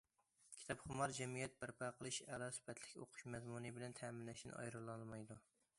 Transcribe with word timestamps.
كىتابخۇمار 0.59 1.13
جەمئىيەت 1.17 1.59
بەرپا 1.63 1.89
قىلىش 1.99 2.19
ئەلا 2.25 2.49
سۈپەتلىك 2.57 2.99
ئوقۇش 3.03 3.27
مەزمۇنى 3.35 3.75
بىلەن 3.79 3.97
تەمىنلەشتىن 4.03 4.57
ئايرىلالمايدۇ. 4.63 5.43